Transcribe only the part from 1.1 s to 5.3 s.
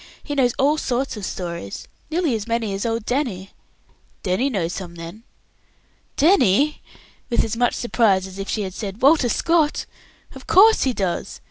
of stories, nearly as many as old Danny." "Danny knows some, then?"